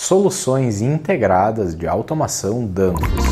Soluções 0.00 0.80
integradas 0.80 1.74
de 1.74 1.86
automação 1.86 2.64
Danfoss. 2.64 3.26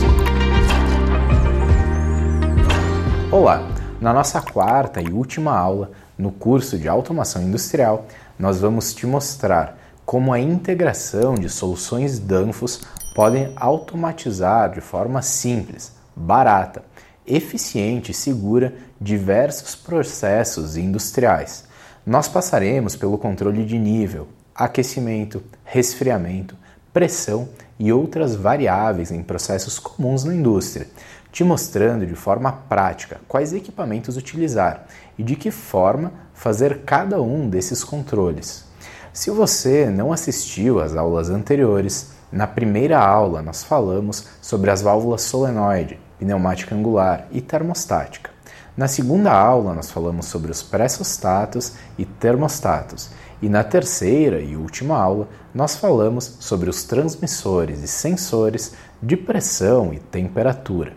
Olá! 3.31 3.63
Na 4.01 4.13
nossa 4.13 4.43
quarta 4.43 5.01
e 5.01 5.11
última 5.11 5.57
aula 5.57 5.93
no 6.19 6.33
curso 6.33 6.77
de 6.77 6.89
automação 6.89 7.41
industrial, 7.41 8.07
nós 8.37 8.61
vamos 8.61 8.93
te 8.93 9.07
mostrar 9.07 9.79
como 10.05 10.33
a 10.33 10.41
integração 10.41 11.37
de 11.37 11.49
soluções 11.49 12.19
Danfoss 12.19 12.81
podem 13.15 13.53
automatizar 13.55 14.75
de 14.75 14.81
forma 14.81 15.23
simples, 15.23 15.93
barata, 16.17 16.83
eficiente 17.25 18.11
e 18.11 18.15
segura 18.15 18.75
diversos 19.01 19.77
processos 19.77 20.77
industriais. 20.77 21.65
Nós 22.05 22.27
passaremos 22.27 22.97
pelo 22.97 23.17
controle 23.17 23.65
de 23.65 23.79
nível, 23.79 24.29
aquecimento, 24.57 25.43
resfriamento, 25.65 26.57
pressão 26.93 27.49
e 27.79 27.93
outras 27.93 28.35
variáveis 28.35 29.11
em 29.11 29.23
processos 29.23 29.79
comuns 29.79 30.25
na 30.25 30.35
indústria, 30.35 30.89
te 31.31 31.45
mostrando 31.45 32.07
de 32.07 32.15
forma 32.15 32.51
prática 32.51 33.21
quais 33.29 33.53
equipamentos 33.53 34.17
utilizar 34.17 34.87
e 35.19 35.23
de 35.23 35.37
que 35.37 35.51
forma 35.51 36.13
fazer 36.33 36.83
cada 36.87 37.21
um 37.21 37.49
desses 37.49 37.85
controles. 37.85 38.65
Se 39.13 39.31
você 39.31 39.91
não 39.91 40.13
assistiu 40.13 40.81
às 40.81 40.97
aulas 40.97 41.29
anteriores, 41.29 42.11
na 42.33 42.47
primeira 42.47 42.99
aula 42.99 43.43
nós 43.43 43.63
falamos 43.63 44.27
sobre 44.41 44.71
as 44.71 44.83
válvulas 44.83 45.23
solenoide, 45.23 45.99
pneumática 46.19 46.75
angular 46.75 47.27
e 47.31 47.41
termostática. 47.41 48.31
Na 48.77 48.89
segunda 48.89 49.33
aula 49.33 49.73
nós 49.73 49.91
falamos 49.91 50.27
sobre 50.27 50.51
os 50.51 50.63
pressostatos 50.63 51.73
e 51.97 52.05
termostatos. 52.05 53.11
E 53.41 53.49
na 53.49 53.63
terceira 53.63 54.41
e 54.41 54.57
última 54.57 54.97
aula 54.97 55.29
nós 55.55 55.77
falamos 55.77 56.37
sobre 56.41 56.71
os 56.71 56.85
transmissores 56.85 57.83
e 57.83 57.89
sensores 57.89 58.73
de 59.03 59.17
pressão 59.17 59.93
e 59.93 59.99
temperatura. 59.99 60.95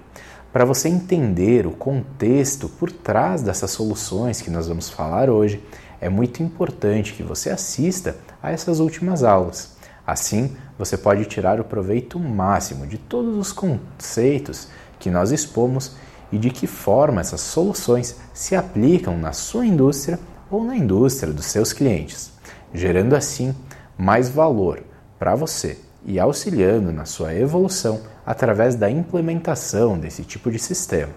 Para 0.52 0.66
você 0.66 0.90
entender 0.90 1.68
o 1.68 1.72
contexto 1.72 2.70
por 2.70 2.92
trás 2.92 3.42
dessas 3.42 3.72
soluções 3.72 4.42
que 4.42 4.50
nós 4.50 4.68
vamos 4.68 4.90
falar 4.90 5.30
hoje, 5.30 5.64
é 6.02 6.10
muito 6.10 6.42
importante 6.42 7.14
que 7.14 7.22
você 7.22 7.50
assista 7.50 8.16
a 8.42 8.52
essas 8.52 8.80
últimas 8.80 9.24
aulas. 9.24 9.78
Assim, 10.08 10.56
você 10.78 10.98
pode 10.98 11.26
tirar 11.26 11.60
o 11.60 11.64
proveito 11.64 12.18
máximo 12.18 12.88
de 12.88 12.98
todos 12.98 13.38
os 13.38 13.52
conceitos 13.52 14.70
que 14.98 15.12
nós 15.12 15.32
expomos 15.32 15.96
e 16.32 16.38
de 16.38 16.50
que 16.50 16.66
forma 16.66 17.22
essas 17.22 17.42
soluções 17.42 18.16
se 18.34 18.56
aplicam 18.56 19.18
na 19.18 19.34
sua 19.34 19.66
indústria 19.66 20.20
ou 20.50 20.64
na 20.64 20.76
indústria 20.76 21.32
dos 21.32 21.46
seus 21.46 21.74
clientes, 21.74 22.32
gerando 22.74 23.16
assim 23.16 23.56
mais 23.98 24.30
valor 24.30 24.84
para 25.18 25.36
você 25.36 25.78
e 26.06 26.20
auxiliando 26.20 26.92
na 26.92 27.06
sua 27.06 27.36
evolução 27.36 28.02
através 28.26 28.76
da 28.76 28.90
implementação 28.90 29.98
desse 29.98 30.24
tipo 30.24 30.50
de 30.52 30.60
sistema. 30.60 31.12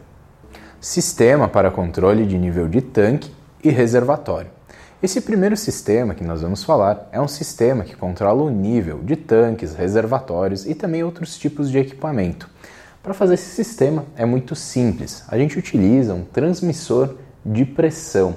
Sistema 0.80 1.48
para 1.48 1.70
controle 1.70 2.26
de 2.26 2.36
nível 2.36 2.68
de 2.68 2.80
tanque 2.80 3.30
e 3.62 3.70
reservatório. 3.70 4.50
Esse 5.02 5.20
primeiro 5.20 5.56
sistema 5.56 6.14
que 6.14 6.24
nós 6.24 6.42
vamos 6.42 6.62
falar 6.62 7.08
é 7.10 7.20
um 7.20 7.26
sistema 7.26 7.84
que 7.84 7.96
controla 7.96 8.42
o 8.42 8.50
nível 8.50 9.00
de 9.02 9.16
tanques, 9.16 9.74
reservatórios 9.74 10.64
e 10.64 10.74
também 10.74 11.02
outros 11.02 11.36
tipos 11.36 11.70
de 11.70 11.78
equipamento. 11.78 12.48
Para 13.02 13.12
fazer 13.12 13.34
esse 13.34 13.50
sistema 13.50 14.04
é 14.16 14.24
muito 14.24 14.54
simples. 14.54 15.24
A 15.26 15.36
gente 15.36 15.58
utiliza 15.58 16.14
um 16.14 16.24
transmissor 16.24 17.16
de 17.44 17.64
pressão. 17.64 18.36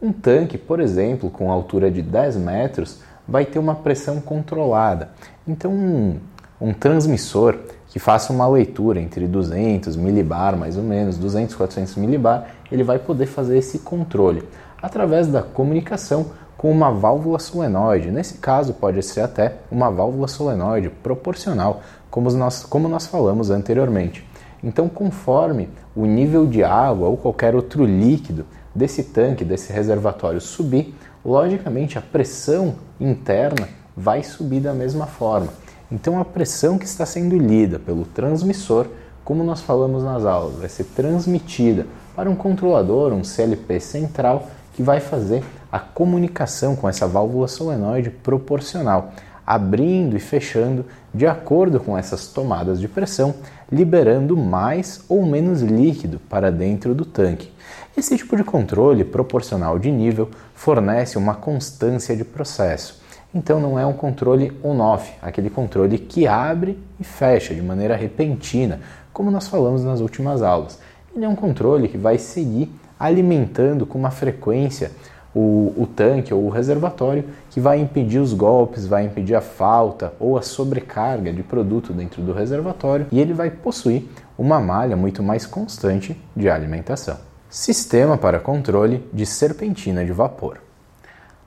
Um 0.00 0.12
tanque, 0.12 0.56
por 0.56 0.78
exemplo, 0.78 1.28
com 1.28 1.50
altura 1.50 1.90
de 1.90 2.02
10 2.02 2.36
metros, 2.36 3.00
vai 3.26 3.44
ter 3.44 3.58
uma 3.58 3.74
pressão 3.74 4.20
controlada. 4.20 5.10
Então, 5.46 5.72
um, 5.72 6.18
um 6.60 6.72
transmissor 6.72 7.58
que 7.88 7.98
faça 7.98 8.32
uma 8.32 8.46
leitura 8.46 9.00
entre 9.00 9.26
200 9.26 9.96
milibar, 9.96 10.56
mais 10.56 10.76
ou 10.76 10.84
menos, 10.84 11.18
200, 11.18 11.54
400 11.54 11.96
milibar, 11.96 12.46
ele 12.70 12.84
vai 12.84 12.98
poder 12.98 13.26
fazer 13.26 13.58
esse 13.58 13.80
controle 13.80 14.44
através 14.80 15.26
da 15.26 15.42
comunicação 15.42 16.26
com 16.56 16.70
uma 16.70 16.92
válvula 16.92 17.38
solenoide. 17.38 18.10
Nesse 18.10 18.34
caso, 18.38 18.74
pode 18.74 19.02
ser 19.02 19.22
até 19.22 19.56
uma 19.70 19.90
válvula 19.90 20.28
solenoide 20.28 20.90
proporcional, 20.90 21.80
como 22.10 22.30
nós, 22.30 22.64
como 22.64 22.88
nós 22.88 23.06
falamos 23.06 23.50
anteriormente. 23.50 24.24
Então, 24.62 24.88
conforme 24.88 25.68
o 25.94 26.04
nível 26.04 26.46
de 26.46 26.62
água 26.62 27.08
ou 27.08 27.16
qualquer 27.16 27.54
outro 27.54 27.84
líquido 27.84 28.44
desse 28.78 29.02
tanque, 29.02 29.44
desse 29.44 29.72
reservatório 29.72 30.40
subir, 30.40 30.94
logicamente 31.24 31.98
a 31.98 32.00
pressão 32.00 32.76
interna 33.00 33.68
vai 33.96 34.22
subir 34.22 34.60
da 34.60 34.72
mesma 34.72 35.06
forma. 35.06 35.52
Então, 35.90 36.20
a 36.20 36.24
pressão 36.24 36.78
que 36.78 36.84
está 36.84 37.04
sendo 37.04 37.36
lida 37.36 37.78
pelo 37.78 38.04
transmissor, 38.04 38.86
como 39.24 39.42
nós 39.42 39.60
falamos 39.60 40.04
nas 40.04 40.24
aulas, 40.24 40.60
vai 40.60 40.68
ser 40.68 40.84
transmitida 40.84 41.86
para 42.14 42.30
um 42.30 42.36
controlador, 42.36 43.12
um 43.12 43.24
CLP 43.24 43.80
central, 43.80 44.48
que 44.74 44.82
vai 44.82 45.00
fazer 45.00 45.42
a 45.72 45.78
comunicação 45.78 46.76
com 46.76 46.88
essa 46.88 47.06
válvula 47.06 47.48
solenoide 47.48 48.10
proporcional, 48.10 49.12
abrindo 49.44 50.16
e 50.16 50.20
fechando 50.20 50.84
de 51.12 51.26
acordo 51.26 51.80
com 51.80 51.96
essas 51.98 52.28
tomadas 52.28 52.78
de 52.78 52.86
pressão, 52.86 53.34
liberando 53.72 54.36
mais 54.36 55.02
ou 55.08 55.26
menos 55.26 55.62
líquido 55.62 56.20
para 56.28 56.52
dentro 56.52 56.94
do 56.94 57.04
tanque. 57.04 57.50
Esse 57.98 58.16
tipo 58.16 58.36
de 58.36 58.44
controle 58.44 59.02
proporcional 59.02 59.76
de 59.76 59.90
nível 59.90 60.28
fornece 60.54 61.18
uma 61.18 61.34
constância 61.34 62.16
de 62.16 62.24
processo. 62.24 63.02
Então 63.34 63.58
não 63.58 63.76
é 63.76 63.84
um 63.84 63.92
controle 63.92 64.56
on-off, 64.62 65.14
aquele 65.20 65.50
controle 65.50 65.98
que 65.98 66.24
abre 66.24 66.78
e 67.00 67.02
fecha 67.02 67.52
de 67.52 67.60
maneira 67.60 67.96
repentina, 67.96 68.78
como 69.12 69.32
nós 69.32 69.48
falamos 69.48 69.82
nas 69.82 69.98
últimas 69.98 70.42
aulas. 70.42 70.78
Ele 71.12 71.24
é 71.24 71.28
um 71.28 71.34
controle 71.34 71.88
que 71.88 71.98
vai 71.98 72.18
seguir 72.18 72.70
alimentando 73.00 73.84
com 73.84 73.98
uma 73.98 74.12
frequência 74.12 74.92
o, 75.34 75.74
o, 75.76 75.84
tanque 75.84 76.32
ou 76.32 76.44
o 76.44 76.50
reservatório 76.50 77.24
que 77.50 77.58
vai 77.58 77.80
impedir 77.80 78.20
os 78.20 78.32
golpes, 78.32 78.86
vai 78.86 79.06
impedir 79.06 79.34
a 79.34 79.40
falta 79.40 80.12
ou 80.20 80.38
a 80.38 80.42
sobrecarga 80.42 81.32
de 81.32 81.42
produto 81.42 81.92
dentro 81.92 82.22
do 82.22 82.32
reservatório 82.32 83.08
e 83.10 83.18
ele 83.18 83.32
vai 83.32 83.50
possuir 83.50 84.08
uma 84.38 84.60
malha 84.60 84.96
muito 84.96 85.20
mais 85.20 85.44
constante 85.44 86.16
de 86.36 86.48
alimentação. 86.48 87.27
Sistema 87.50 88.18
para 88.18 88.38
controle 88.38 89.08
de 89.10 89.24
serpentina 89.24 90.04
de 90.04 90.12
vapor. 90.12 90.60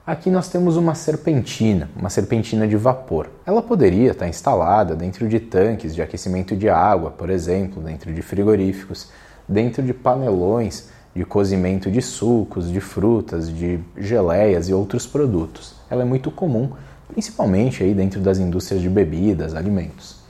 Aqui 0.04 0.32
nós 0.32 0.50
temos 0.50 0.76
uma 0.76 0.96
serpentina, 0.96 1.92
uma 1.96 2.10
serpentina 2.10 2.68
de 2.68 2.76
vapor. 2.76 3.30
Ela 3.46 3.62
poderia 3.62 4.10
estar 4.10 4.28
instalada 4.28 4.96
dentro 4.96 5.30
de 5.30 5.40
tanques 5.40 5.94
de 5.94 6.02
aquecimento 6.02 6.56
de 6.56 6.68
água, 6.70 7.12
por 7.12 7.30
exemplo, 7.30 7.84
dentro 7.84 8.12
de 8.12 8.20
frigoríficos, 8.24 9.12
dentro 9.48 9.84
de 9.84 9.94
panelões 9.94 10.90
de 11.16 11.24
cozimento 11.24 11.92
de 11.92 12.02
sucos, 12.02 12.72
de 12.72 12.82
frutas, 12.82 13.48
de 13.48 13.80
geleias 13.96 14.70
e 14.70 14.74
outros 14.74 15.06
produtos. 15.06 15.76
Ela 15.88 16.02
é 16.02 16.06
muito 16.06 16.32
comum, 16.32 16.72
principalmente 17.10 17.84
aí 17.84 17.94
dentro 17.94 18.20
das 18.20 18.40
indústrias 18.40 18.82
de 18.82 18.90
bebidas, 18.90 19.54
alimentos. 19.54 20.21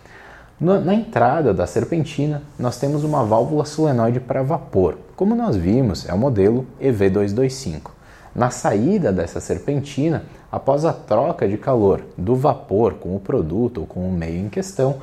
Na 0.61 0.93
entrada 0.93 1.55
da 1.55 1.65
serpentina, 1.65 2.43
nós 2.59 2.77
temos 2.77 3.03
uma 3.03 3.23
válvula 3.23 3.65
solenoide 3.65 4.19
para 4.19 4.43
vapor. 4.43 4.95
Como 5.15 5.33
nós 5.33 5.55
vimos, 5.55 6.07
é 6.07 6.13
o 6.13 6.17
modelo 6.19 6.67
EV225. 6.79 7.89
Na 8.35 8.51
saída 8.51 9.11
dessa 9.11 9.39
serpentina, 9.39 10.23
após 10.51 10.85
a 10.85 10.93
troca 10.93 11.47
de 11.47 11.57
calor 11.57 12.01
do 12.15 12.35
vapor 12.35 12.93
com 12.93 13.15
o 13.15 13.19
produto 13.19 13.79
ou 13.79 13.87
com 13.87 14.07
o 14.07 14.11
meio 14.11 14.37
em 14.37 14.49
questão, 14.49 14.97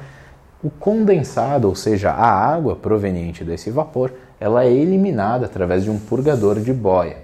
o 0.62 0.70
condensado, 0.70 1.66
ou 1.66 1.75
seja, 1.75 2.12
a 2.12 2.30
água 2.30 2.76
proveniente 2.76 3.42
desse 3.42 3.69
vapor, 3.69 4.12
ela 4.38 4.64
é 4.64 4.72
eliminada 4.72 5.46
através 5.46 5.82
de 5.82 5.90
um 5.90 5.98
purgador 5.98 6.60
de 6.60 6.72
boia. 6.72 7.16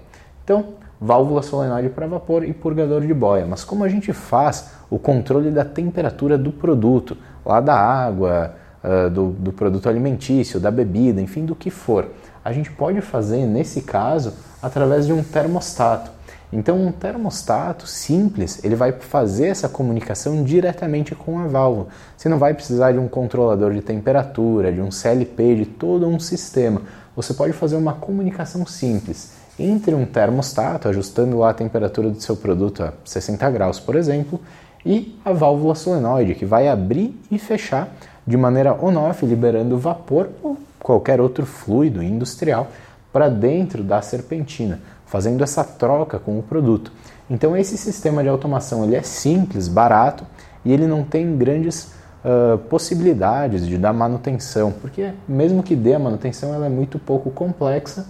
Então, 0.43 0.73
válvula 0.99 1.41
solenoide 1.41 1.89
para 1.89 2.07
vapor 2.07 2.43
e 2.43 2.53
purgador 2.53 3.01
de 3.01 3.13
boia. 3.13 3.45
Mas 3.45 3.63
como 3.63 3.83
a 3.83 3.89
gente 3.89 4.13
faz 4.13 4.71
o 4.89 4.97
controle 4.97 5.51
da 5.51 5.65
temperatura 5.65 6.37
do 6.37 6.51
produto, 6.51 7.17
lá 7.45 7.59
da 7.59 7.75
água, 7.75 8.55
uh, 8.83 9.09
do, 9.09 9.29
do 9.31 9.53
produto 9.53 9.89
alimentício, 9.89 10.59
da 10.59 10.71
bebida, 10.71 11.21
enfim, 11.21 11.45
do 11.45 11.55
que 11.55 11.69
for, 11.69 12.07
a 12.43 12.51
gente 12.51 12.71
pode 12.71 13.01
fazer 13.01 13.45
nesse 13.45 13.81
caso 13.81 14.33
através 14.61 15.05
de 15.05 15.13
um 15.13 15.23
termostato. 15.23 16.11
Então, 16.53 16.79
um 16.79 16.91
termostato 16.91 17.87
simples, 17.87 18.63
ele 18.63 18.75
vai 18.75 18.91
fazer 18.93 19.47
essa 19.47 19.67
comunicação 19.67 20.43
diretamente 20.43 21.13
com 21.13 21.39
a 21.39 21.47
válvula. 21.47 21.87
Você 22.15 22.29
não 22.29 22.37
vai 22.37 22.53
precisar 22.53 22.93
de 22.93 22.99
um 22.99 23.07
controlador 23.07 23.73
de 23.73 23.81
temperatura, 23.81 24.71
de 24.71 24.79
um 24.79 24.91
CLP, 24.91 25.55
de 25.55 25.65
todo 25.65 26.07
um 26.07 26.19
sistema 26.19 26.81
você 27.15 27.33
pode 27.33 27.53
fazer 27.53 27.75
uma 27.75 27.93
comunicação 27.93 28.65
simples 28.65 29.31
entre 29.57 29.95
um 29.95 30.05
termostato, 30.05 30.87
ajustando 30.87 31.37
lá 31.39 31.49
a 31.49 31.53
temperatura 31.53 32.09
do 32.09 32.21
seu 32.21 32.35
produto 32.35 32.83
a 32.83 32.93
60 33.03 33.49
graus, 33.51 33.79
por 33.79 33.95
exemplo, 33.95 34.39
e 34.85 35.17
a 35.23 35.31
válvula 35.31 35.73
solenoide, 35.75 36.35
que 36.35 36.45
vai 36.45 36.67
abrir 36.67 37.17
e 37.31 37.39
fechar 37.39 37.89
de 38.27 38.37
maneira 38.37 38.73
on-off, 38.73 39.25
liberando 39.25 39.77
vapor 39.77 40.29
ou 40.43 40.57
qualquer 40.79 41.19
outro 41.19 41.45
fluido 41.45 42.03
industrial 42.03 42.67
para 43.11 43.29
dentro 43.29 43.83
da 43.83 44.01
serpentina, 44.01 44.79
fazendo 45.05 45.43
essa 45.43 45.63
troca 45.63 46.19
com 46.19 46.37
o 46.37 46.43
produto. 46.43 46.91
Então 47.29 47.55
esse 47.55 47.77
sistema 47.77 48.21
de 48.21 48.29
automação 48.29 48.83
ele 48.83 48.95
é 48.95 49.01
simples, 49.01 49.67
barato, 49.67 50.25
e 50.63 50.71
ele 50.71 50.85
não 50.85 51.03
tem 51.03 51.37
grandes 51.37 51.93
uh, 52.23 52.57
possibilidades 52.69 53.65
de 53.65 53.77
dar 53.77 53.93
manutenção, 53.93 54.71
porque 54.71 55.11
mesmo 55.27 55.63
que 55.63 55.75
dê 55.75 55.93
a 55.93 55.99
manutenção, 55.99 56.53
ela 56.53 56.65
é 56.65 56.69
muito 56.69 56.99
pouco 56.99 57.31
complexa, 57.31 58.05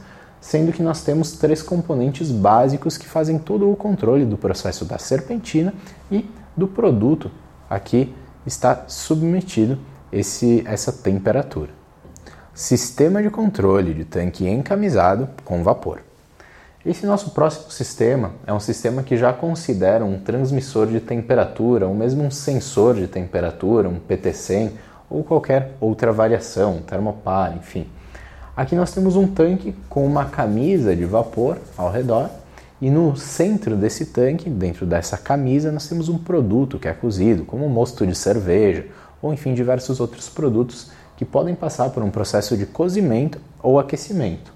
sendo 0.45 0.71
que 0.71 0.83
nós 0.83 1.01
temos 1.01 1.31
três 1.31 1.63
componentes 1.63 2.31
básicos 2.31 2.99
que 2.99 3.07
fazem 3.07 3.39
todo 3.39 3.67
o 3.71 3.75
controle 3.75 4.25
do 4.25 4.37
processo 4.37 4.85
da 4.85 4.99
serpentina 4.99 5.73
e 6.11 6.23
do 6.55 6.67
produto 6.67 7.31
aqui 7.67 8.13
está 8.45 8.83
submetido 8.87 9.79
esse, 10.11 10.63
essa 10.67 10.93
temperatura. 10.93 11.71
Sistema 12.53 13.23
de 13.23 13.31
controle 13.31 13.91
de 13.91 14.05
tanque 14.05 14.47
encamisado 14.47 15.27
com 15.43 15.63
vapor. 15.63 16.01
Esse 16.85 17.07
nosso 17.07 17.31
próximo 17.31 17.71
sistema 17.71 18.33
é 18.45 18.53
um 18.53 18.59
sistema 18.59 19.01
que 19.01 19.17
já 19.17 19.33
considera 19.33 20.05
um 20.05 20.19
transmissor 20.19 20.85
de 20.85 20.99
temperatura, 20.99 21.87
ou 21.87 21.95
mesmo 21.95 22.23
um 22.23 22.29
sensor 22.29 22.93
de 22.93 23.07
temperatura, 23.07 23.89
um 23.89 23.99
PT100 23.99 24.73
ou 25.09 25.23
qualquer 25.23 25.71
outra 25.81 26.11
variação, 26.11 26.75
um 26.75 26.81
termopar, 26.83 27.57
enfim. 27.57 27.87
Aqui 28.55 28.73
nós 28.73 28.93
temos 28.93 29.17
um 29.17 29.27
tanque 29.27 29.75
com 29.89 30.05
uma 30.05 30.25
camisa 30.25 30.95
de 30.95 31.03
vapor 31.03 31.57
ao 31.77 31.91
redor 31.91 32.29
e 32.81 32.89
no 32.89 33.13
centro 33.17 33.75
desse 33.75 34.05
tanque, 34.05 34.49
dentro 34.49 34.85
dessa 34.85 35.17
camisa, 35.17 35.73
nós 35.73 35.89
temos 35.89 36.07
um 36.07 36.17
produto 36.17 36.79
que 36.79 36.87
é 36.87 36.93
cozido, 36.93 37.43
como 37.43 37.65
um 37.65 37.69
mosto 37.69 38.07
de 38.07 38.15
cerveja 38.15 38.85
ou 39.21 39.33
enfim 39.33 39.53
diversos 39.53 39.99
outros 39.99 40.29
produtos 40.29 40.89
que 41.17 41.25
podem 41.25 41.53
passar 41.53 41.89
por 41.89 42.01
um 42.01 42.09
processo 42.09 42.55
de 42.55 42.65
cozimento 42.65 43.39
ou 43.61 43.77
aquecimento. 43.77 44.53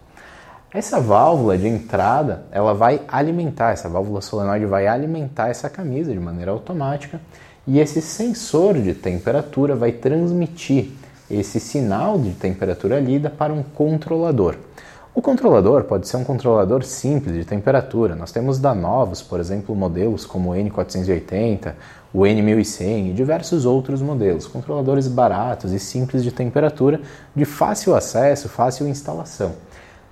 Essa 0.74 1.01
válvula 1.01 1.57
de 1.57 1.68
entrada, 1.68 2.46
ela 2.51 2.74
vai 2.74 3.01
alimentar, 3.06 3.72
essa 3.72 3.90
válvula 3.90 4.22
solenoide 4.22 4.66
vai 4.66 4.88
alimentar 4.88 5.50
essa 5.50 5.69
camisa 5.69 6.13
de 6.13 6.19
maneira 6.19 6.51
automática 6.51 7.19
e 7.68 7.80
esse 7.80 8.01
sensor 8.01 8.75
de 8.75 8.94
temperatura 8.94 9.75
vai 9.75 9.92
transmitir 9.92 10.92
esse 11.30 11.60
sinal 11.60 12.18
de 12.18 12.31
temperatura 12.31 13.00
lida 13.00 13.30
para 13.30 13.54
um 13.54 13.62
controlador. 13.62 14.56
O 15.14 15.22
controlador 15.22 15.84
pode 15.84 16.08
ser 16.08 16.18
um 16.18 16.24
controlador 16.24 16.84
simples 16.84 17.36
de 17.36 17.44
temperatura. 17.44 18.16
Nós 18.16 18.31
temos 18.31 18.60
da 18.60 18.74
Novos, 18.74 19.22
por 19.22 19.40
exemplo, 19.40 19.76
modelos 19.76 20.26
como 20.26 20.52
o 20.52 20.56
N480, 20.56 21.74
o 22.14 22.20
N1100 22.22 23.10
e 23.10 23.14
diversos 23.14 23.66
outros 23.66 24.02
modelos, 24.02 24.48
controladores 24.48 25.08
baratos 25.08 25.74
e 25.74 25.80
simples 25.80 26.24
de 26.24 26.31
temperatura, 26.31 27.02
de 27.36 27.44
fácil 27.44 27.96
acesso, 27.96 28.48
fácil 28.48 28.88
instalação. 28.88 29.54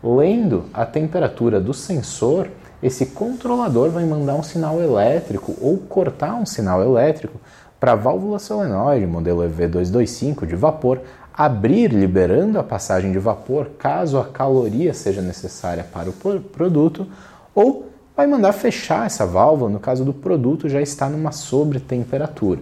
Lendo 0.04 0.66
a 0.74 0.86
temperatura 0.86 1.60
do 1.60 1.74
sensor, 1.74 2.50
esse 2.81 3.08
controlador 3.08 3.90
vai 3.90 4.06
mandar 4.06 4.36
um 4.36 4.44
sinal 4.44 4.81
elétrico 4.81 5.56
ou 5.60 5.78
cortar 5.78 6.36
um 6.36 6.46
sinal 6.46 6.84
elétrico 6.84 7.40
para 7.79 7.91
a 7.91 7.95
válvula 7.95 8.39
solenoide 8.39 9.06
modelo 9.06 9.44
EV225 9.44 10.45
de 10.45 10.56
vapor 10.56 11.01
abrir, 11.33 11.94
liberando 11.94 12.57
a 12.57 12.63
passagem 12.63 13.12
de 13.12 13.19
vapor 13.19 13.69
caso 13.77 14.18
a 14.18 14.25
caloria 14.25 14.94
seja 14.94 15.21
necessária 15.21 15.83
para 15.83 16.09
o 16.09 16.13
produto, 16.41 17.06
ou 17.53 17.89
vai 18.15 18.25
mandar 18.25 18.53
fechar 18.53 19.06
essa 19.06 19.25
válvula 19.25 19.69
no 19.69 19.79
caso 19.79 20.03
do 20.03 20.13
produto 20.13 20.68
já 20.68 20.81
está 20.81 21.07
numa 21.07 21.31
sobretemperatura. 21.31 22.62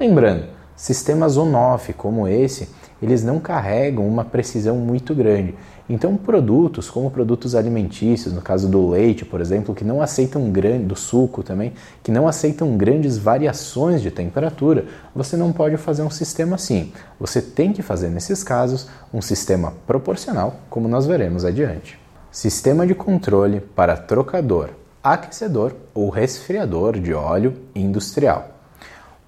Lembrando, 0.00 0.55
sistemas 0.76 1.36
on-off 1.36 1.92
como 1.94 2.28
esse, 2.28 2.68
eles 3.02 3.24
não 3.24 3.40
carregam 3.40 4.06
uma 4.06 4.24
precisão 4.24 4.76
muito 4.76 5.14
grande. 5.14 5.54
Então, 5.88 6.16
produtos 6.16 6.90
como 6.90 7.10
produtos 7.10 7.54
alimentícios, 7.54 8.34
no 8.34 8.42
caso 8.42 8.68
do 8.68 8.90
leite, 8.90 9.24
por 9.24 9.40
exemplo, 9.40 9.74
que 9.74 9.84
não 9.84 10.02
aceitam 10.02 10.50
grande, 10.50 10.86
do 10.86 10.96
suco 10.96 11.42
também, 11.42 11.74
que 12.02 12.10
não 12.10 12.26
aceitam 12.26 12.76
grandes 12.76 13.16
variações 13.16 14.02
de 14.02 14.10
temperatura, 14.10 14.86
você 15.14 15.36
não 15.36 15.52
pode 15.52 15.76
fazer 15.76 16.02
um 16.02 16.10
sistema 16.10 16.56
assim. 16.56 16.92
Você 17.20 17.40
tem 17.40 17.72
que 17.72 17.82
fazer 17.82 18.08
nesses 18.08 18.42
casos 18.42 18.88
um 19.14 19.22
sistema 19.22 19.74
proporcional, 19.86 20.56
como 20.68 20.88
nós 20.88 21.06
veremos 21.06 21.44
adiante. 21.44 21.98
Sistema 22.32 22.84
de 22.86 22.94
controle 22.94 23.60
para 23.60 23.96
trocador, 23.96 24.70
aquecedor 25.02 25.72
ou 25.94 26.10
resfriador 26.10 26.98
de 26.98 27.14
óleo 27.14 27.54
industrial. 27.74 28.55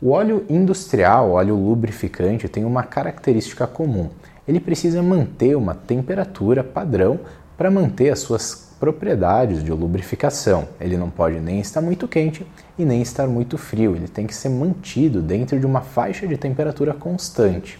O 0.00 0.10
óleo 0.10 0.44
industrial, 0.48 1.32
óleo 1.32 1.56
lubrificante, 1.56 2.48
tem 2.48 2.64
uma 2.64 2.82
característica 2.82 3.66
comum 3.66 4.10
ele 4.48 4.58
precisa 4.58 5.02
manter 5.02 5.54
uma 5.54 5.74
temperatura 5.74 6.64
padrão 6.64 7.20
para 7.54 7.70
manter 7.70 8.08
as 8.08 8.20
suas 8.20 8.72
propriedades 8.80 9.62
de 9.62 9.70
lubrificação. 9.70 10.66
Ele 10.80 10.96
não 10.96 11.10
pode 11.10 11.38
nem 11.38 11.60
estar 11.60 11.82
muito 11.82 12.08
quente 12.08 12.46
e 12.78 12.84
nem 12.84 13.02
estar 13.02 13.26
muito 13.26 13.58
frio, 13.58 13.94
ele 13.94 14.08
tem 14.08 14.26
que 14.26 14.34
ser 14.34 14.48
mantido 14.48 15.20
dentro 15.20 15.60
de 15.60 15.66
uma 15.66 15.82
faixa 15.82 16.26
de 16.26 16.38
temperatura 16.38 16.94
constante. 16.94 17.78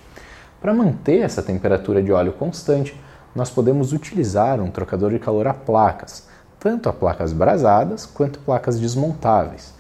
Para 0.61 0.75
manter 0.75 1.21
essa 1.21 1.43
temperatura 1.43 2.03
de 2.03 2.13
óleo 2.13 2.33
constante, 2.33 2.95
nós 3.35 3.49
podemos 3.49 3.95
utilizar 3.95 4.61
um 4.61 4.71
trocador 4.71 5.11
de 5.11 5.19
calor 5.19 5.47
a 5.47 5.55
placas, 5.55 6.29
tanto 6.61 6.91
a 6.91 6.93
placas 6.93 7.33
brasadas 7.33 8.05
quanto 8.05 8.41
placas 8.41 8.79
desmontáveis. 8.79 9.73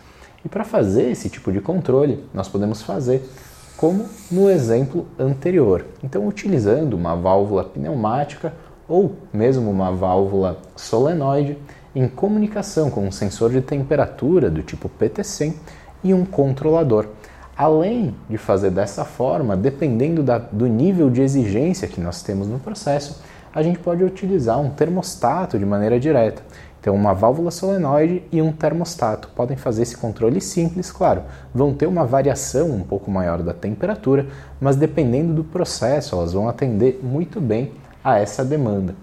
E 0.48 0.50
para 0.50 0.64
fazer 0.64 1.10
esse 1.10 1.28
tipo 1.28 1.52
de 1.52 1.60
controle, 1.60 2.24
nós 2.32 2.48
podemos 2.48 2.80
fazer 2.80 3.22
como 3.76 4.06
no 4.30 4.48
exemplo 4.48 5.06
anterior. 5.18 5.84
Então, 6.02 6.26
utilizando 6.26 6.94
uma 6.94 7.14
válvula 7.14 7.64
pneumática 7.64 8.54
ou 8.88 9.14
mesmo 9.30 9.70
uma 9.70 9.92
válvula 9.92 10.56
solenoide 10.74 11.58
em 11.94 12.08
comunicação 12.08 12.90
com 12.90 13.06
um 13.06 13.12
sensor 13.12 13.50
de 13.50 13.60
temperatura 13.60 14.48
do 14.48 14.62
tipo 14.62 14.88
PT100 14.98 15.52
e 16.02 16.14
um 16.14 16.24
controlador. 16.24 17.08
Além 17.54 18.14
de 18.26 18.38
fazer 18.38 18.70
dessa 18.70 19.04
forma, 19.04 19.54
dependendo 19.54 20.22
da, 20.22 20.38
do 20.38 20.66
nível 20.66 21.10
de 21.10 21.20
exigência 21.20 21.86
que 21.86 22.00
nós 22.00 22.22
temos 22.22 22.48
no 22.48 22.58
processo, 22.58 23.20
a 23.54 23.62
gente 23.62 23.78
pode 23.80 24.02
utilizar 24.02 24.58
um 24.58 24.70
termostato 24.70 25.58
de 25.58 25.66
maneira 25.66 26.00
direta. 26.00 26.42
Então, 26.80 26.94
uma 26.94 27.12
válvula 27.12 27.50
solenoide 27.50 28.22
e 28.30 28.40
um 28.40 28.52
termostato 28.52 29.28
podem 29.34 29.56
fazer 29.56 29.82
esse 29.82 29.96
controle 29.96 30.40
simples, 30.40 30.92
claro, 30.92 31.22
vão 31.52 31.74
ter 31.74 31.86
uma 31.86 32.04
variação 32.04 32.70
um 32.70 32.82
pouco 32.82 33.10
maior 33.10 33.42
da 33.42 33.52
temperatura, 33.52 34.26
mas 34.60 34.76
dependendo 34.76 35.34
do 35.34 35.44
processo, 35.44 36.14
elas 36.14 36.32
vão 36.32 36.48
atender 36.48 37.00
muito 37.02 37.40
bem 37.40 37.72
a 38.02 38.18
essa 38.18 38.44
demanda. 38.44 38.94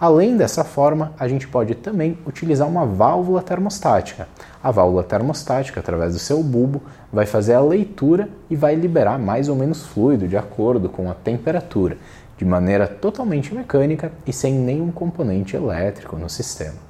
Além 0.00 0.36
dessa 0.36 0.62
forma, 0.62 1.12
a 1.18 1.26
gente 1.26 1.48
pode 1.48 1.74
também 1.74 2.16
utilizar 2.24 2.68
uma 2.68 2.86
válvula 2.86 3.42
termostática. 3.42 4.28
A 4.62 4.70
válvula 4.70 5.02
termostática, 5.02 5.80
através 5.80 6.12
do 6.14 6.20
seu 6.20 6.40
bulbo, 6.40 6.80
vai 7.12 7.26
fazer 7.26 7.54
a 7.54 7.60
leitura 7.60 8.28
e 8.48 8.54
vai 8.54 8.76
liberar 8.76 9.18
mais 9.18 9.48
ou 9.48 9.56
menos 9.56 9.84
fluido 9.84 10.28
de 10.28 10.36
acordo 10.36 10.88
com 10.88 11.10
a 11.10 11.14
temperatura, 11.14 11.98
de 12.36 12.44
maneira 12.44 12.86
totalmente 12.86 13.52
mecânica 13.52 14.12
e 14.24 14.32
sem 14.32 14.54
nenhum 14.54 14.92
componente 14.92 15.56
elétrico 15.56 16.16
no 16.16 16.30
sistema. 16.30 16.87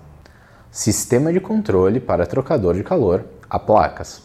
Sistema 0.78 1.32
de 1.32 1.40
controle 1.40 1.99
para 1.99 2.25
trocador 2.25 2.76
de 2.76 2.85
calor 2.85 3.25
a 3.50 3.58
placas. 3.58 4.23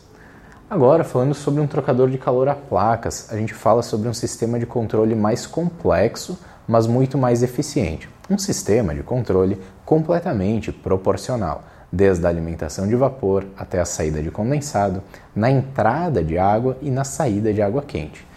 Agora, 0.69 1.03
falando 1.03 1.33
sobre 1.33 1.59
um 1.59 1.65
trocador 1.65 2.11
de 2.11 2.19
calor 2.19 2.47
a 2.47 2.53
placas, 2.53 3.33
a 3.33 3.37
gente 3.37 3.55
fala 3.55 3.81
sobre 3.81 4.07
um 4.07 4.13
sistema 4.13 4.59
de 4.59 4.67
controle 4.67 5.15
mais 5.15 5.47
complexo, 5.47 6.37
mas 6.67 6.85
muito 6.85 7.17
mais 7.17 7.41
eficiente. 7.41 8.07
Um 8.29 8.37
sistema 8.37 8.93
de 8.93 9.01
controle 9.01 9.59
completamente 9.83 10.71
proporcional, 10.71 11.63
desde 11.91 12.23
a 12.23 12.29
alimentação 12.29 12.87
de 12.87 12.95
vapor 12.95 13.47
até 13.57 13.79
a 13.79 13.85
saída 13.85 14.21
de 14.21 14.29
condensado, 14.29 15.01
na 15.35 15.49
entrada 15.49 16.23
de 16.23 16.37
água 16.37 16.77
e 16.83 16.91
na 16.91 17.03
saída 17.03 17.51
de 17.51 17.63
água 17.63 17.81
quente. 17.81 18.27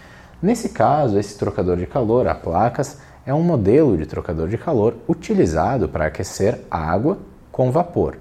Nesse 0.41 0.69
caso, 0.69 1.19
esse 1.19 1.37
trocador 1.37 1.77
de 1.77 1.85
calor 1.85 2.27
a 2.27 2.33
placas 2.33 2.97
é 3.27 3.33
um 3.33 3.43
modelo 3.43 3.95
de 3.95 4.07
trocador 4.07 4.47
de 4.47 4.57
calor 4.57 4.95
utilizado 5.07 5.87
para 5.87 6.07
aquecer 6.07 6.61
água 6.71 7.19
com 7.57 7.71
vapor. 7.71 8.19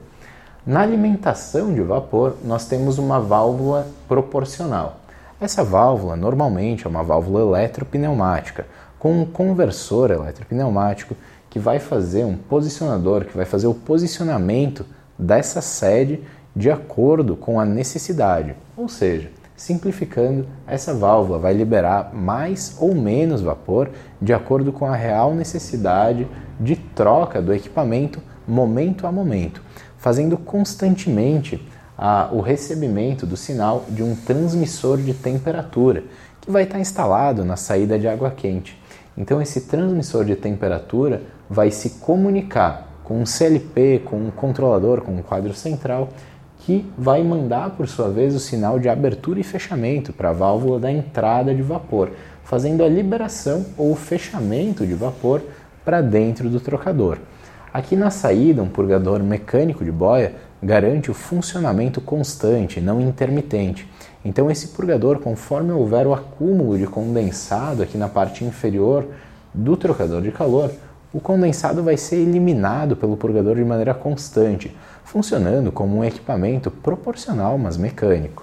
Na 0.67 0.81
alimentação 0.81 1.75
de 1.75 1.83
vapor, 1.83 2.39
nós 2.43 2.65
temos 2.65 2.97
uma 2.97 3.21
válvula 3.21 3.87
proporcional. 4.09 5.01
Essa 5.39 5.63
válvula 5.63 6.17
normalmente 6.17 6.87
é 6.87 6.89
uma 6.89 7.03
válvula 7.03 7.59
eletropneumática, 7.59 8.67
com 8.99 9.21
um 9.21 9.27
conversor 9.27 10.11
eletropneumático 10.11 11.15
que 11.51 11.59
vai 11.59 11.79
fazer 11.79 12.25
um 12.25 12.35
posicionador, 12.35 13.27
que 13.27 13.37
vai 13.37 13.45
fazer 13.45 13.67
o 13.67 13.75
posicionamento 13.75 14.87
dessa 15.19 15.61
sede 15.61 16.23
de 16.55 16.71
acordo 16.71 17.37
com 17.37 17.61
a 17.61 17.67
necessidade. 17.67 18.55
Ou 18.75 18.89
seja, 18.89 19.31
simplificando, 19.55 20.47
essa 20.67 20.95
válvula 20.95 21.39
vai 21.39 21.53
liberar 21.53 22.11
mais 22.15 22.75
ou 22.81 22.95
menos 22.95 23.43
vapor 23.43 23.91
de 24.19 24.33
acordo 24.33 24.73
com 24.73 24.87
a 24.87 24.97
real 24.97 25.35
necessidade 25.35 26.27
de 26.59 26.75
troca 26.75 27.43
do 27.43 27.53
equipamento 27.53 28.19
momento 28.47 29.07
a 29.07 29.13
momento, 29.13 29.63
fazendo 29.99 30.37
constantemente 30.37 31.61
a, 31.97 32.29
o 32.33 32.41
recebimento 32.41 33.27
do 33.27 33.37
sinal 33.37 33.85
de 33.89 34.03
um 34.03 34.15
transmissor 34.15 34.99
de 34.99 35.15
temperatura 35.15 36.05
que 36.41 36.51
vai 36.51 36.65
estar 36.65 36.79
instalado 36.79 37.45
na 37.45 37.57
saída 37.57 37.99
de 37.99 38.07
água 38.07 38.31
quente. 38.31 38.79
Então, 39.17 39.41
esse 39.41 39.63
transmissor 39.63 40.25
de 40.25 40.37
temperatura 40.37 41.23
vai 41.49 41.71
se 41.71 41.91
comunicar 41.91 43.01
com 43.03 43.21
um 43.21 43.27
CLP, 43.27 44.03
com 44.05 44.17
um 44.17 44.31
controlador, 44.31 45.01
com 45.01 45.13
um 45.13 45.23
quadro 45.23 45.55
central, 45.55 46.11
que 46.61 46.85
vai 46.99 47.23
mandar, 47.23 47.71
por 47.71 47.87
sua 47.89 48.11
vez, 48.11 48.35
o 48.35 48.41
sinal 48.41 48.79
de 48.79 48.89
abertura 48.89 49.39
e 49.39 49.45
fechamento 49.45 50.13
para 50.13 50.31
a 50.31 50.33
válvula 50.33 50.81
da 50.81 50.91
entrada 50.91 51.55
de 51.55 51.63
vapor, 51.63 52.11
fazendo 52.43 52.83
a 52.83 52.89
liberação 52.89 53.65
ou 53.79 53.95
fechamento 53.95 54.87
de 54.87 54.95
vapor 54.95 55.43
para 55.85 56.01
dentro 56.01 56.51
do 56.51 56.59
trocador. 56.59 57.19
Aqui 57.77 57.95
na 57.95 58.09
saída, 58.09 58.63
um 58.63 58.71
purgador 58.71 59.23
mecânico 59.23 59.85
de 59.85 59.93
boia 59.93 60.33
garante 60.63 61.11
o 61.11 61.15
funcionamento 61.15 62.01
constante, 62.01 62.81
não 62.81 63.03
intermitente. 63.03 63.87
Então, 64.25 64.51
esse 64.51 64.69
purgador, 64.69 65.19
conforme 65.19 65.73
houver 65.73 66.07
o 66.07 66.15
acúmulo 66.15 66.79
de 66.79 66.87
condensado 66.87 67.83
aqui 67.83 67.99
na 67.99 68.09
parte 68.09 68.47
inferior 68.47 69.07
do 69.53 69.77
trocador 69.77 70.23
de 70.23 70.33
calor, 70.33 70.71
o 71.13 71.21
condensado 71.21 71.83
vai 71.83 71.99
ser 71.99 72.17
eliminado 72.17 72.97
pelo 72.97 73.15
purgador 73.15 73.57
de 73.57 73.65
maneira 73.67 73.93
constante, 73.93 74.75
funcionando 75.05 75.71
como 75.71 75.99
um 75.99 76.05
equipamento 76.05 76.71
proporcional, 76.71 77.59
mas 77.59 77.77
mecânico. 77.77 78.43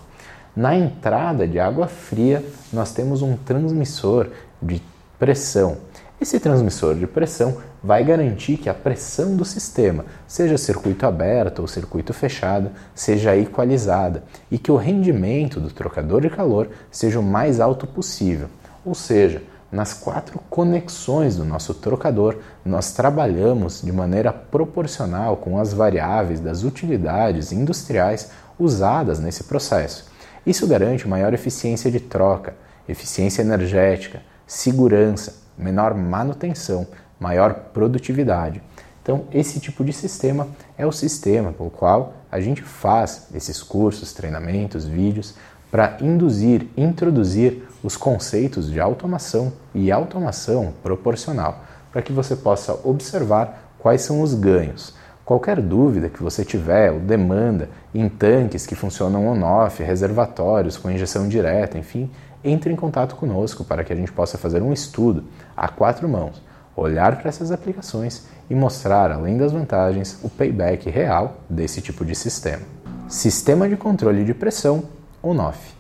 Na 0.55 0.75
entrada 0.75 1.47
de 1.47 1.59
água 1.59 1.87
fria, 1.87 2.45
nós 2.71 2.93
temos 2.93 3.23
um 3.23 3.35
transmissor 3.35 4.27
de 4.61 4.79
pressão. 5.17 5.77
Esse 6.23 6.39
transmissor 6.39 6.95
de 6.95 7.05
pressão 7.05 7.57
vai 7.83 8.01
garantir 8.01 8.55
que 8.55 8.69
a 8.69 8.73
pressão 8.73 9.35
do 9.35 9.43
sistema, 9.43 10.05
seja 10.25 10.57
circuito 10.57 11.05
aberto 11.05 11.59
ou 11.59 11.67
circuito 11.67 12.13
fechado, 12.13 12.71
seja 12.95 13.35
equalizada 13.35 14.23
e 14.49 14.57
que 14.57 14.71
o 14.71 14.77
rendimento 14.77 15.59
do 15.59 15.69
trocador 15.69 16.21
de 16.21 16.29
calor 16.29 16.69
seja 16.89 17.19
o 17.19 17.23
mais 17.23 17.59
alto 17.59 17.85
possível. 17.85 18.47
Ou 18.85 18.95
seja, 18.95 19.43
nas 19.69 19.93
quatro 19.93 20.39
conexões 20.49 21.35
do 21.35 21.43
nosso 21.43 21.73
trocador, 21.73 22.37
nós 22.63 22.93
trabalhamos 22.93 23.81
de 23.81 23.91
maneira 23.91 24.31
proporcional 24.31 25.35
com 25.35 25.59
as 25.59 25.73
variáveis 25.73 26.39
das 26.39 26.63
utilidades 26.63 27.51
industriais 27.51 28.29
usadas 28.57 29.19
nesse 29.19 29.43
processo. 29.43 30.09
Isso 30.47 30.65
garante 30.67 31.05
maior 31.05 31.33
eficiência 31.33 31.91
de 31.91 31.99
troca, 31.99 32.55
eficiência 32.87 33.41
energética, 33.41 34.21
segurança, 34.47 35.42
menor 35.57 35.93
manutenção, 35.93 36.87
maior 37.19 37.53
produtividade. 37.73 38.61
Então, 39.01 39.25
esse 39.33 39.59
tipo 39.59 39.83
de 39.83 39.91
sistema 39.91 40.47
é 40.77 40.85
o 40.85 40.91
sistema 40.91 41.51
pelo 41.51 41.69
qual 41.69 42.13
a 42.31 42.39
gente 42.39 42.61
faz 42.61 43.27
esses 43.33 43.61
cursos, 43.61 44.13
treinamentos, 44.13 44.85
vídeos 44.85 45.35
para 45.69 45.97
induzir, 46.01 46.67
introduzir 46.77 47.67
os 47.83 47.97
conceitos 47.97 48.71
de 48.71 48.79
automação 48.79 49.51
e 49.73 49.91
automação 49.91 50.73
proporcional, 50.81 51.63
para 51.91 52.01
que 52.01 52.13
você 52.13 52.35
possa 52.35 52.79
observar 52.83 53.73
quais 53.77 54.01
são 54.01 54.21
os 54.21 54.33
ganhos. 54.33 54.93
Qualquer 55.25 55.61
dúvida 55.61 56.09
que 56.09 56.21
você 56.21 56.45
tiver 56.45 56.91
ou 56.91 56.99
demanda 56.99 57.69
em 57.93 58.07
tanques 58.07 58.65
que 58.65 58.75
funcionam 58.75 59.27
on-off, 59.27 59.81
reservatórios 59.81 60.77
com 60.77 60.91
injeção 60.91 61.27
direta, 61.27 61.77
enfim, 61.77 62.09
entre 62.43 62.71
em 62.71 62.75
contato 62.75 63.15
conosco 63.15 63.63
para 63.63 63.83
que 63.83 63.93
a 63.93 63.95
gente 63.95 64.11
possa 64.11 64.37
fazer 64.37 64.61
um 64.61 64.73
estudo 64.73 65.23
a 65.55 65.67
quatro 65.67 66.07
mãos, 66.09 66.41
olhar 66.75 67.17
para 67.17 67.29
essas 67.29 67.51
aplicações 67.51 68.23
e 68.49 68.55
mostrar, 68.55 69.11
além 69.11 69.37
das 69.37 69.51
vantagens, 69.51 70.19
o 70.23 70.29
payback 70.29 70.89
real 70.89 71.37
desse 71.49 71.81
tipo 71.81 72.03
de 72.03 72.15
sistema. 72.15 72.63
Sistema 73.07 73.69
de 73.69 73.77
controle 73.77 74.23
de 74.23 74.33
pressão 74.33 74.83
on-off. 75.21 75.73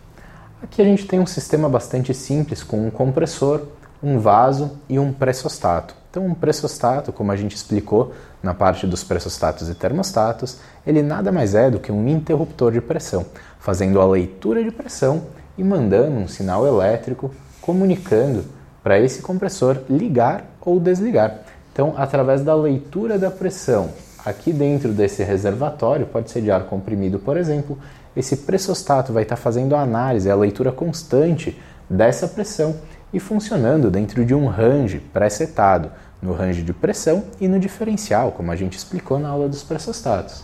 Aqui 0.61 0.81
a 0.81 0.85
gente 0.85 1.05
tem 1.05 1.19
um 1.19 1.25
sistema 1.25 1.67
bastante 1.67 2.13
simples 2.13 2.63
com 2.63 2.87
um 2.87 2.89
compressor, 2.89 3.67
um 4.01 4.19
vaso 4.19 4.77
e 4.87 4.97
um 4.97 5.11
pressostato. 5.11 5.95
Então, 6.09 6.25
um 6.25 6.33
pressostato, 6.33 7.11
como 7.11 7.31
a 7.31 7.35
gente 7.35 7.55
explicou 7.55 8.13
na 8.41 8.53
parte 8.53 8.85
dos 8.85 9.03
pressostatos 9.03 9.67
e 9.67 9.73
termostatos, 9.73 10.59
ele 10.85 11.01
nada 11.01 11.31
mais 11.31 11.55
é 11.55 11.71
do 11.71 11.79
que 11.79 11.91
um 11.91 12.07
interruptor 12.07 12.71
de 12.71 12.79
pressão, 12.79 13.25
fazendo 13.59 13.99
a 13.99 14.05
leitura 14.05 14.63
de 14.63 14.69
pressão 14.69 15.23
e 15.57 15.63
mandando 15.63 16.17
um 16.17 16.27
sinal 16.27 16.65
elétrico 16.65 17.31
comunicando 17.61 18.45
para 18.83 18.99
esse 18.99 19.21
compressor 19.21 19.79
ligar 19.89 20.45
ou 20.59 20.79
desligar. 20.79 21.39
Então, 21.71 21.93
através 21.97 22.41
da 22.41 22.53
leitura 22.53 23.17
da 23.17 23.31
pressão 23.31 23.89
aqui 24.25 24.51
dentro 24.53 24.91
desse 24.91 25.23
reservatório, 25.23 26.05
pode 26.05 26.29
ser 26.29 26.41
de 26.41 26.51
ar 26.51 26.63
comprimido, 26.63 27.19
por 27.19 27.37
exemplo, 27.37 27.77
esse 28.15 28.37
pressostato 28.37 29.11
vai 29.11 29.23
estar 29.23 29.35
fazendo 29.35 29.75
a 29.75 29.81
análise, 29.81 30.29
a 30.29 30.35
leitura 30.35 30.71
constante 30.71 31.59
dessa 31.89 32.27
pressão 32.27 32.75
e 33.11 33.19
funcionando 33.19 33.89
dentro 33.89 34.23
de 34.25 34.33
um 34.33 34.47
range 34.47 34.99
pré-setado, 34.99 35.91
no 36.21 36.31
range 36.31 36.63
de 36.63 36.73
pressão 36.73 37.23
e 37.39 37.47
no 37.47 37.59
diferencial, 37.59 38.31
como 38.31 38.51
a 38.51 38.55
gente 38.55 38.77
explicou 38.77 39.19
na 39.19 39.29
aula 39.29 39.49
dos 39.49 39.63
pressostatos. 39.63 40.43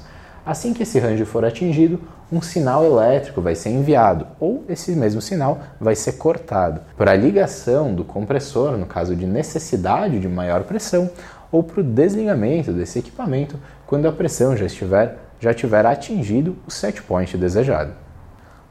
Assim 0.49 0.73
que 0.73 0.81
esse 0.81 0.97
range 0.97 1.25
for 1.25 1.45
atingido, 1.45 2.01
um 2.31 2.41
sinal 2.41 2.83
elétrico 2.83 3.39
vai 3.39 3.53
ser 3.53 3.69
enviado 3.69 4.25
ou 4.39 4.65
esse 4.67 4.93
mesmo 4.93 5.21
sinal 5.21 5.59
vai 5.79 5.95
ser 5.95 6.13
cortado 6.13 6.81
para 6.97 7.11
a 7.11 7.15
ligação 7.15 7.93
do 7.93 8.03
compressor, 8.03 8.75
no 8.75 8.87
caso 8.87 9.15
de 9.15 9.27
necessidade 9.27 10.19
de 10.19 10.27
maior 10.27 10.63
pressão, 10.63 11.07
ou 11.51 11.61
para 11.61 11.81
o 11.81 11.83
desligamento 11.83 12.73
desse 12.73 12.97
equipamento 12.97 13.59
quando 13.85 14.07
a 14.07 14.11
pressão 14.11 14.57
já 14.57 14.65
estiver 14.65 15.19
já 15.39 15.53
tiver 15.53 15.85
atingido 15.85 16.57
o 16.65 16.71
set 16.71 16.99
point 17.03 17.37
desejado. 17.37 17.93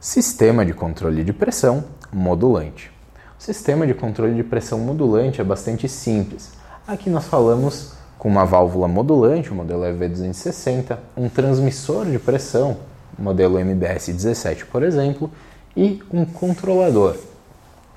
Sistema 0.00 0.66
de 0.66 0.75
controle 0.75 1.23
de 1.23 1.32
pressão 1.32 1.85
modulante. 2.12 2.90
O 3.38 3.42
sistema 3.44 3.87
de 3.87 3.94
controle 3.94 4.35
de 4.35 4.42
pressão 4.42 4.80
modulante 4.80 5.40
é 5.40 5.44
bastante 5.44 5.88
simples. 5.88 6.50
Aqui 6.88 7.08
nós 7.08 7.26
falamos 7.26 7.98
com 8.18 8.28
uma 8.28 8.44
válvula 8.44 8.88
modulante, 8.88 9.52
modelo 9.54 9.84
EV260, 9.84 10.98
um 11.16 11.28
transmissor 11.28 12.04
de 12.04 12.18
pressão, 12.18 12.76
modelo 13.16 13.58
MBS 13.58 14.08
17, 14.08 14.66
por 14.66 14.82
exemplo, 14.82 15.30
e 15.76 16.02
um 16.12 16.25
controlador. 16.25 17.16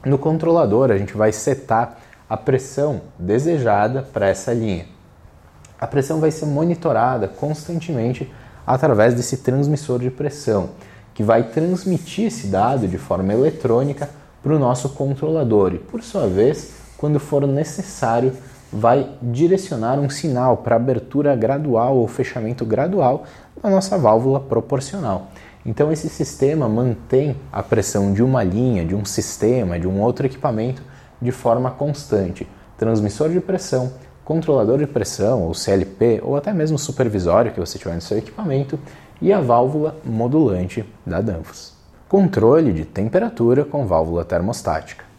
No 0.06 0.18
controlador, 0.18 0.92
a 0.92 0.98
gente 0.98 1.18
vai 1.18 1.32
setar 1.32 1.98
a 2.30 2.38
pressão 2.38 3.02
desejada 3.18 4.04
para 4.04 4.30
essa 4.30 4.54
linha. 4.54 4.86
A 5.80 5.88
pressão 5.88 6.20
vai 6.20 6.30
ser 6.30 6.46
monitorada 6.46 7.28
constantemente 7.28 8.32
através 8.66 9.16
desse 9.16 9.38
transmissor 9.38 10.00
de 10.00 10.12
pressão, 10.12 10.70
que 11.14 11.24
vai 11.24 11.44
transmitir 11.44 12.28
esse 12.28 12.48
dado 12.48 12.88
de 12.88 12.98
forma 12.98 13.34
eletrônica 13.34 14.10
para 14.42 14.56
o 14.56 14.60
nosso 14.60 14.90
controlador 14.90 15.74
e, 15.74 15.80
por 15.80 16.02
sua 16.04 16.28
vez, 16.28 16.72
quando 16.98 17.20
for 17.20 17.46
necessário, 17.48 18.34
vai 18.72 19.10
direcionar 19.22 20.00
um 20.00 20.10
sinal 20.10 20.58
para 20.58 20.76
abertura 20.76 21.36
gradual 21.36 21.98
ou 21.98 22.08
fechamento 22.08 22.66
gradual 22.66 23.26
da 23.62 23.70
nossa 23.70 23.98
válvula 23.98 24.40
proporcional. 24.40 25.28
Então 25.66 25.92
esse 25.92 26.10
sistema 26.10 26.68
mantém 26.68 27.36
a 27.52 27.62
pressão 27.62 28.14
de 28.14 28.24
uma 28.24 28.44
linha, 28.44 28.86
de 28.86 28.96
um 28.96 29.06
sistema, 29.06 29.80
de 29.80 29.88
um 29.88 30.02
outro 30.02 30.26
equipamento 30.26 30.82
de 31.22 31.32
forma 31.32 31.70
constante. 31.70 32.48
Transmissor 32.78 33.30
de 33.30 33.40
pressão, 33.40 33.92
controlador 34.26 34.80
de 34.80 34.88
pressão, 34.88 35.44
ou 35.44 35.54
CLP, 35.54 36.22
ou 36.24 36.36
até 36.36 36.52
mesmo 36.52 36.80
supervisório 36.80 37.52
que 37.52 37.60
você 37.60 37.78
tiver 37.78 37.94
no 37.94 38.02
seu 38.02 38.18
equipamento, 38.18 38.80
e 39.22 39.32
a 39.32 39.40
válvula 39.40 39.96
modulante 40.04 40.84
da 41.06 41.22
Danfoss. 41.22 41.74
Controle 42.10 42.74
de 42.74 42.86
temperatura 42.86 43.64
com 43.64 43.86
válvula 43.86 44.26
termostática. 44.26 45.11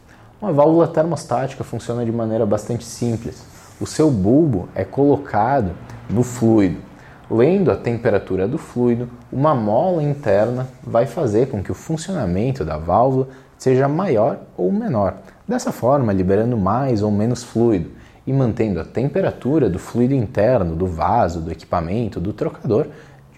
Uma 0.42 0.52
válvula 0.52 0.88
termostática 0.88 1.62
funciona 1.62 2.04
de 2.04 2.10
maneira 2.10 2.44
bastante 2.44 2.84
simples. 2.84 3.44
O 3.80 3.86
seu 3.86 4.10
bulbo 4.10 4.68
é 4.74 4.84
colocado 4.84 5.70
no 6.10 6.24
fluido. 6.24 6.80
Lendo 7.30 7.70
a 7.70 7.76
temperatura 7.76 8.48
do 8.48 8.58
fluido, 8.58 9.08
uma 9.32 9.54
mola 9.54 10.02
interna 10.02 10.66
vai 10.82 11.06
fazer 11.06 11.46
com 11.46 11.62
que 11.62 11.70
o 11.70 11.76
funcionamento 11.76 12.64
da 12.64 12.76
válvula 12.76 13.28
seja 13.56 13.86
maior 13.86 14.40
ou 14.56 14.72
menor, 14.72 15.14
dessa 15.46 15.70
forma 15.70 16.12
liberando 16.12 16.56
mais 16.56 17.04
ou 17.04 17.12
menos 17.12 17.44
fluido 17.44 17.92
e 18.26 18.32
mantendo 18.32 18.80
a 18.80 18.84
temperatura 18.84 19.70
do 19.70 19.78
fluido 19.78 20.12
interno 20.12 20.74
do 20.74 20.88
vaso, 20.88 21.40
do 21.40 21.52
equipamento, 21.52 22.18
do 22.18 22.32
trocador 22.32 22.88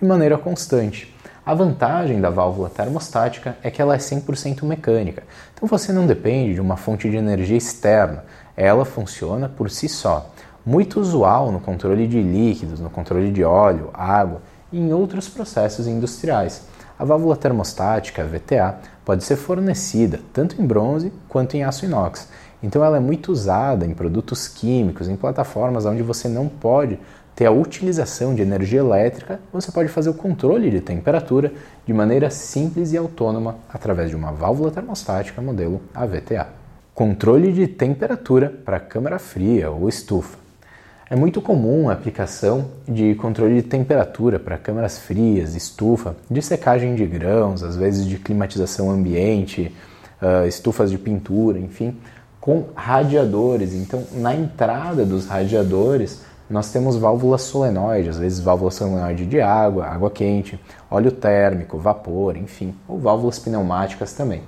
de 0.00 0.08
maneira 0.08 0.38
constante. 0.38 1.14
A 1.46 1.52
vantagem 1.52 2.22
da 2.22 2.30
válvula 2.30 2.70
termostática 2.70 3.58
é 3.62 3.70
que 3.70 3.82
ela 3.82 3.94
é 3.94 3.98
100% 3.98 4.62
mecânica, 4.64 5.24
então 5.54 5.68
você 5.68 5.92
não 5.92 6.06
depende 6.06 6.54
de 6.54 6.60
uma 6.60 6.74
fonte 6.74 7.10
de 7.10 7.18
energia 7.18 7.58
externa, 7.58 8.24
ela 8.56 8.86
funciona 8.86 9.46
por 9.46 9.70
si 9.70 9.86
só. 9.86 10.30
Muito 10.64 10.98
usual 10.98 11.52
no 11.52 11.60
controle 11.60 12.06
de 12.06 12.22
líquidos, 12.22 12.80
no 12.80 12.88
controle 12.88 13.30
de 13.30 13.44
óleo, 13.44 13.90
água 13.92 14.40
e 14.72 14.78
em 14.78 14.94
outros 14.94 15.28
processos 15.28 15.86
industriais. 15.86 16.62
A 16.98 17.04
válvula 17.04 17.36
termostática, 17.36 18.24
VTA, 18.24 18.78
pode 19.04 19.22
ser 19.22 19.36
fornecida 19.36 20.20
tanto 20.32 20.62
em 20.62 20.66
bronze 20.66 21.12
quanto 21.28 21.58
em 21.58 21.62
aço 21.62 21.84
inox. 21.84 22.26
Então 22.62 22.82
ela 22.82 22.96
é 22.96 23.00
muito 23.00 23.30
usada 23.30 23.84
em 23.84 23.92
produtos 23.92 24.48
químicos, 24.48 25.08
em 25.08 25.16
plataformas 25.16 25.84
onde 25.84 26.02
você 26.02 26.26
não 26.26 26.48
pode 26.48 26.98
ter 27.34 27.46
a 27.46 27.50
utilização 27.50 28.34
de 28.34 28.42
energia 28.42 28.78
elétrica, 28.78 29.40
você 29.52 29.72
pode 29.72 29.88
fazer 29.88 30.10
o 30.10 30.14
controle 30.14 30.70
de 30.70 30.80
temperatura 30.80 31.52
de 31.84 31.92
maneira 31.92 32.30
simples 32.30 32.92
e 32.92 32.96
autônoma 32.96 33.56
através 33.68 34.10
de 34.10 34.16
uma 34.16 34.32
válvula 34.32 34.70
termostática 34.70 35.42
modelo 35.42 35.80
AVTA. 35.94 36.46
Controle 36.94 37.52
de 37.52 37.66
temperatura 37.66 38.52
para 38.64 38.78
câmara 38.78 39.18
fria 39.18 39.70
ou 39.70 39.88
estufa. 39.88 40.38
É 41.10 41.16
muito 41.16 41.42
comum 41.42 41.90
a 41.90 41.92
aplicação 41.92 42.70
de 42.88 43.14
controle 43.16 43.56
de 43.56 43.62
temperatura 43.62 44.38
para 44.38 44.56
câmaras 44.56 44.98
frias, 44.98 45.54
estufa, 45.54 46.16
de 46.30 46.40
secagem 46.40 46.94
de 46.94 47.04
grãos, 47.04 47.62
às 47.62 47.76
vezes 47.76 48.06
de 48.06 48.16
climatização 48.16 48.90
ambiente, 48.90 49.74
uh, 50.22 50.46
estufas 50.46 50.90
de 50.90 50.96
pintura, 50.96 51.58
enfim, 51.58 51.98
com 52.40 52.64
radiadores. 52.74 53.74
Então, 53.74 54.02
na 54.14 54.34
entrada 54.34 55.04
dos 55.04 55.26
radiadores, 55.26 56.22
nós 56.48 56.70
temos 56.70 56.96
válvulas 56.96 57.42
solenoide, 57.42 58.08
às 58.08 58.18
vezes 58.18 58.40
válvula 58.40 58.70
solenoide 58.70 59.24
de 59.24 59.40
água, 59.40 59.86
água 59.86 60.10
quente, 60.10 60.60
óleo 60.90 61.10
térmico, 61.10 61.78
vapor, 61.78 62.36
enfim, 62.36 62.74
ou 62.86 62.98
válvulas 62.98 63.38
pneumáticas 63.38 64.12
também. 64.12 64.42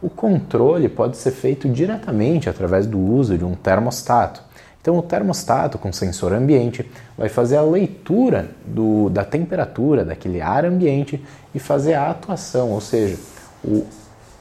O 0.00 0.08
controle 0.08 0.88
pode 0.88 1.16
ser 1.16 1.32
feito 1.32 1.68
diretamente 1.68 2.48
através 2.48 2.86
do 2.86 2.98
uso 2.98 3.36
de 3.36 3.44
um 3.44 3.54
termostato. 3.54 4.42
Então, 4.80 4.98
o 4.98 5.02
termostato 5.02 5.78
com 5.78 5.92
sensor 5.92 6.32
ambiente 6.32 6.90
vai 7.16 7.28
fazer 7.28 7.56
a 7.56 7.62
leitura 7.62 8.48
do, 8.66 9.08
da 9.10 9.24
temperatura 9.24 10.04
daquele 10.04 10.40
ar 10.40 10.64
ambiente 10.64 11.24
e 11.54 11.60
fazer 11.60 11.94
a 11.94 12.10
atuação, 12.10 12.70
ou 12.70 12.80
seja, 12.80 13.16
o 13.64 13.86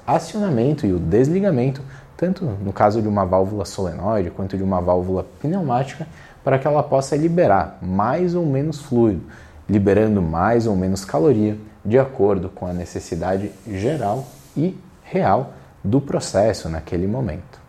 acionamento 0.06 0.88
e 0.88 0.94
o 0.94 0.98
desligamento, 0.98 1.84
tanto 2.18 2.44
no 2.44 2.74
caso 2.74 3.04
de 3.04 3.08
uma 3.08 3.24
válvula 3.24 3.66
solenoide 3.66 4.32
quanto 4.32 4.58
de 4.58 4.64
uma 4.64 4.82
válvula 4.82 5.28
pneumática, 5.40 6.08
para 6.44 6.58
que 6.60 6.68
ela 6.68 6.84
possa 6.84 7.16
liberar 7.16 7.78
mais 7.82 8.36
ou 8.36 8.46
menos 8.46 8.80
fluido, 8.82 9.24
liberando 9.70 10.22
mais 10.22 10.68
ou 10.68 10.76
menos 10.76 11.06
caloria, 11.06 11.58
de 11.84 11.98
acordo 11.98 12.50
com 12.50 12.66
a 12.66 12.74
necessidade 12.74 13.52
geral 13.68 14.28
e 14.56 14.78
real 15.04 15.54
do 15.84 16.00
processo 16.00 16.70
naquele 16.70 17.08
momento. 17.08 17.60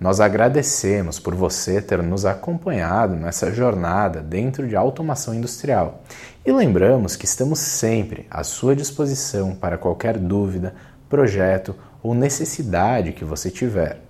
Nós 0.00 0.18
agradecemos 0.18 1.18
por 1.18 1.34
você 1.34 1.82
ter 1.82 2.02
nos 2.02 2.24
acompanhado 2.24 3.14
nessa 3.16 3.52
jornada 3.52 4.22
dentro 4.22 4.66
de 4.66 4.74
automação 4.74 5.34
industrial 5.34 6.02
e 6.44 6.50
lembramos 6.50 7.16
que 7.16 7.26
estamos 7.26 7.58
sempre 7.58 8.26
à 8.30 8.42
sua 8.42 8.74
disposição 8.74 9.54
para 9.54 9.76
qualquer 9.76 10.16
dúvida, 10.16 10.74
projeto 11.06 11.74
ou 12.02 12.14
necessidade 12.14 13.12
que 13.12 13.26
você 13.26 13.50
tiver. 13.50 14.09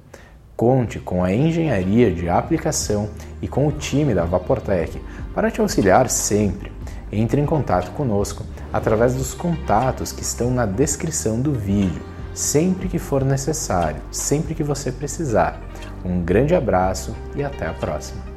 Conte 0.61 0.99
com 0.99 1.25
a 1.25 1.33
engenharia 1.33 2.13
de 2.13 2.29
aplicação 2.29 3.09
e 3.41 3.49
com 3.49 3.67
o 3.67 3.73
time 3.73 4.13
da 4.13 4.27
Vaportec 4.27 5.01
para 5.35 5.51
te 5.51 5.59
auxiliar 5.59 6.11
sempre. 6.11 6.71
Entre 7.11 7.41
em 7.41 7.47
contato 7.47 7.93
conosco 7.93 8.45
através 8.71 9.15
dos 9.15 9.33
contatos 9.33 10.13
que 10.13 10.21
estão 10.21 10.51
na 10.51 10.67
descrição 10.67 11.41
do 11.41 11.55
vídeo 11.55 12.03
sempre 12.35 12.91
que 12.91 12.99
for 12.99 13.25
necessário, 13.25 14.03
sempre 14.13 14.55
que 14.55 14.63
você 14.63 14.93
precisar. 14.93 15.59
Um 16.05 16.21
grande 16.21 16.55
abraço 16.55 17.17
e 17.35 17.43
até 17.43 17.67
a 17.67 17.73
próxima! 17.73 18.30